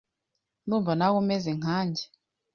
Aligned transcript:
Ndumva 0.65 0.91
nawe 0.95 1.15
umeze 1.23 1.49
nkange. 1.59 2.03